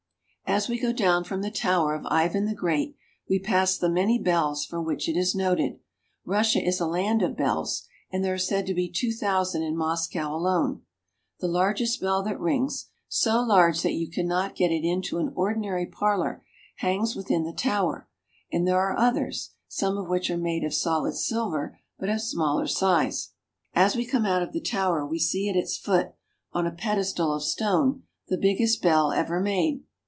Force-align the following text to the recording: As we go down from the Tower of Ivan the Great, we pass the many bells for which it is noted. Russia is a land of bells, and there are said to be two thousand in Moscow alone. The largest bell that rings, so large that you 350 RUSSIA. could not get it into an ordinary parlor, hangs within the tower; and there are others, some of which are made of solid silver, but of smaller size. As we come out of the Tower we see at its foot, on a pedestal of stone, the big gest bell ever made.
As 0.47 0.67
we 0.67 0.77
go 0.81 0.91
down 0.91 1.23
from 1.23 1.41
the 1.41 1.49
Tower 1.49 1.95
of 1.95 2.05
Ivan 2.07 2.43
the 2.43 2.53
Great, 2.53 2.97
we 3.29 3.39
pass 3.39 3.77
the 3.77 3.87
many 3.87 4.19
bells 4.19 4.65
for 4.65 4.81
which 4.81 5.07
it 5.07 5.15
is 5.15 5.33
noted. 5.33 5.79
Russia 6.25 6.61
is 6.61 6.81
a 6.81 6.85
land 6.85 7.21
of 7.21 7.37
bells, 7.37 7.87
and 8.11 8.21
there 8.21 8.33
are 8.33 8.37
said 8.37 8.65
to 8.65 8.73
be 8.73 8.89
two 8.89 9.13
thousand 9.13 9.63
in 9.63 9.77
Moscow 9.77 10.35
alone. 10.35 10.81
The 11.39 11.47
largest 11.47 12.01
bell 12.01 12.21
that 12.23 12.37
rings, 12.37 12.89
so 13.07 13.41
large 13.41 13.81
that 13.83 13.93
you 13.93 14.07
350 14.07 14.07
RUSSIA. 14.07 14.23
could 14.25 14.27
not 14.27 14.57
get 14.57 14.73
it 14.73 14.85
into 14.85 15.19
an 15.19 15.31
ordinary 15.37 15.85
parlor, 15.85 16.43
hangs 16.79 17.15
within 17.15 17.45
the 17.45 17.53
tower; 17.53 18.09
and 18.51 18.67
there 18.67 18.77
are 18.77 18.97
others, 18.99 19.51
some 19.69 19.97
of 19.97 20.09
which 20.09 20.29
are 20.29 20.35
made 20.37 20.65
of 20.65 20.73
solid 20.73 21.13
silver, 21.13 21.79
but 21.97 22.09
of 22.09 22.19
smaller 22.19 22.67
size. 22.67 23.29
As 23.73 23.95
we 23.95 24.05
come 24.05 24.25
out 24.25 24.41
of 24.43 24.51
the 24.51 24.59
Tower 24.59 25.05
we 25.07 25.17
see 25.17 25.47
at 25.47 25.55
its 25.55 25.77
foot, 25.77 26.11
on 26.51 26.67
a 26.67 26.71
pedestal 26.71 27.31
of 27.33 27.41
stone, 27.41 28.03
the 28.27 28.37
big 28.37 28.57
gest 28.57 28.81
bell 28.81 29.13
ever 29.13 29.39
made. 29.39 29.85